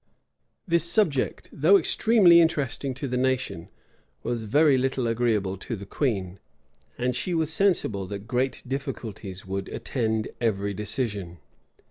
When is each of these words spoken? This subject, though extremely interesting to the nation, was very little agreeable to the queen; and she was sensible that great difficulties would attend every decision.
This 0.67 0.83
subject, 0.83 1.47
though 1.53 1.77
extremely 1.77 2.41
interesting 2.41 2.95
to 2.95 3.07
the 3.07 3.17
nation, 3.17 3.69
was 4.23 4.45
very 4.45 4.75
little 4.75 5.05
agreeable 5.05 5.57
to 5.57 5.75
the 5.75 5.85
queen; 5.85 6.39
and 6.97 7.15
she 7.15 7.35
was 7.35 7.53
sensible 7.53 8.07
that 8.07 8.25
great 8.27 8.63
difficulties 8.67 9.45
would 9.45 9.67
attend 9.69 10.29
every 10.41 10.73
decision. 10.73 11.37